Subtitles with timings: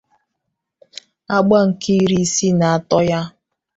[1.35, 3.21] àgbà nke iri isii na atọ ya.